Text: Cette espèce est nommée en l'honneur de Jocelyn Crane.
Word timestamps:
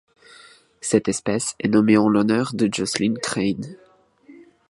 Cette 0.81 1.09
espèce 1.09 1.53
est 1.59 1.67
nommée 1.67 1.95
en 1.95 2.09
l'honneur 2.09 2.55
de 2.55 2.67
Jocelyn 2.73 3.13
Crane. 3.21 3.75